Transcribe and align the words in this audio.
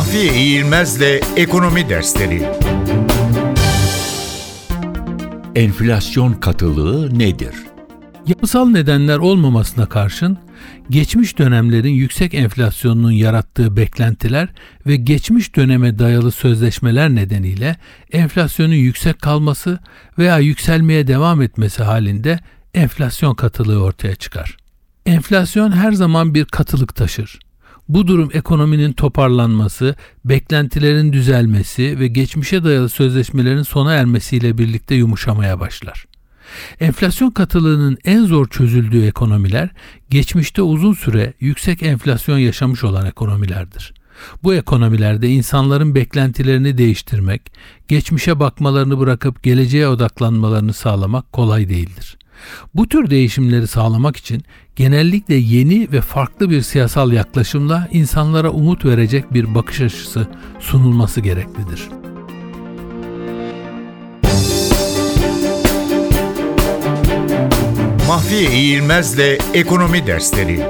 Mahfiye 0.00 0.34
İğilmez'le 0.34 1.20
Ekonomi 1.36 1.88
Dersleri 1.88 2.48
Enflasyon 5.54 6.32
katılığı 6.32 7.18
nedir? 7.18 7.54
Yapısal 8.26 8.68
nedenler 8.68 9.18
olmamasına 9.18 9.86
karşın 9.86 10.38
geçmiş 10.90 11.38
dönemlerin 11.38 11.92
yüksek 11.92 12.34
enflasyonunun 12.34 13.10
yarattığı 13.10 13.76
beklentiler 13.76 14.48
ve 14.86 14.96
geçmiş 14.96 15.56
döneme 15.56 15.98
dayalı 15.98 16.32
sözleşmeler 16.32 17.10
nedeniyle 17.10 17.76
enflasyonun 18.12 18.74
yüksek 18.74 19.20
kalması 19.22 19.78
veya 20.18 20.38
yükselmeye 20.38 21.06
devam 21.06 21.42
etmesi 21.42 21.82
halinde 21.82 22.38
enflasyon 22.74 23.34
katılığı 23.34 23.82
ortaya 23.82 24.14
çıkar. 24.14 24.56
Enflasyon 25.06 25.72
her 25.72 25.92
zaman 25.92 26.34
bir 26.34 26.44
katılık 26.44 26.94
taşır. 26.94 27.49
Bu 27.90 28.06
durum 28.06 28.30
ekonominin 28.32 28.92
toparlanması, 28.92 29.94
beklentilerin 30.24 31.12
düzelmesi 31.12 31.98
ve 32.00 32.08
geçmişe 32.08 32.64
dayalı 32.64 32.88
sözleşmelerin 32.88 33.62
sona 33.62 33.94
ermesiyle 33.94 34.58
birlikte 34.58 34.94
yumuşamaya 34.94 35.60
başlar. 35.60 36.06
Enflasyon 36.80 37.30
katılığının 37.30 37.98
en 38.04 38.24
zor 38.24 38.48
çözüldüğü 38.48 39.06
ekonomiler 39.06 39.68
geçmişte 40.10 40.62
uzun 40.62 40.92
süre 40.92 41.32
yüksek 41.40 41.82
enflasyon 41.82 42.38
yaşamış 42.38 42.84
olan 42.84 43.06
ekonomilerdir. 43.06 43.94
Bu 44.42 44.54
ekonomilerde 44.54 45.28
insanların 45.28 45.94
beklentilerini 45.94 46.78
değiştirmek, 46.78 47.52
geçmişe 47.88 48.40
bakmalarını 48.40 48.98
bırakıp 48.98 49.42
geleceğe 49.42 49.88
odaklanmalarını 49.88 50.72
sağlamak 50.72 51.32
kolay 51.32 51.68
değildir. 51.68 52.18
Bu 52.74 52.88
tür 52.88 53.10
değişimleri 53.10 53.66
sağlamak 53.66 54.16
için 54.16 54.44
genellikle 54.76 55.34
yeni 55.34 55.92
ve 55.92 56.00
farklı 56.00 56.50
bir 56.50 56.62
siyasal 56.62 57.12
yaklaşımla 57.12 57.88
insanlara 57.92 58.50
umut 58.50 58.84
verecek 58.84 59.34
bir 59.34 59.54
bakış 59.54 59.80
açısı 59.80 60.28
sunulması 60.60 61.20
gereklidir. 61.20 61.88
Mahfiye 68.08 68.50
İğilmez'le 68.50 69.38
Ekonomi 69.54 70.06
Dersleri 70.06 70.60